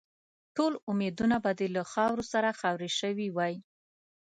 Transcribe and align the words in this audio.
ټول 0.55 0.73
امیدونه 0.91 1.35
به 1.43 1.51
دې 1.59 1.67
له 1.75 1.83
خاورو 1.91 2.23
سره 2.33 2.57
خاوري 2.59 2.91
شوي 2.99 3.27
وای. 3.31 3.55